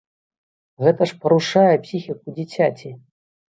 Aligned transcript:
Гэта 0.83 1.01
ж 1.11 1.17
парушае 1.27 1.75
псіхіку 1.85 2.27
дзіцяці! 2.41 2.95